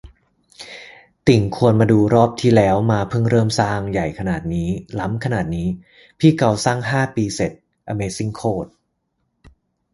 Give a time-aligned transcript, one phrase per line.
[1.27, 5.67] ติ่ง ควรมาดูรอบที่แล้วมาเพิ่งเริ่มสร้าง ใหญ่ขนาดนี้ ล้ำขนาดนี้
[6.19, 7.51] พี่เกาสร้างห้าปีเสร็จ
[7.87, 8.69] อะเมซิ่งโคตร